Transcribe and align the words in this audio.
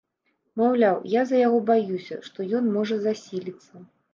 Маўляў, 0.61 0.97
я 1.15 1.21
за 1.31 1.37
яго 1.43 1.59
баюся, 1.69 2.19
што 2.31 2.49
ён 2.61 2.73
можа 2.79 2.95
засіліцца. 3.05 3.73